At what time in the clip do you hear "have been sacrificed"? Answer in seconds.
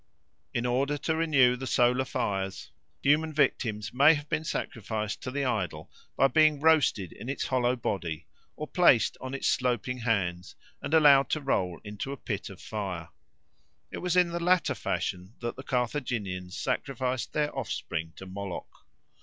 4.15-5.21